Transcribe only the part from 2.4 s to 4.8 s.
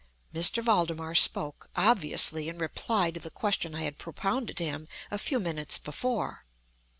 in reply to the question I had propounded to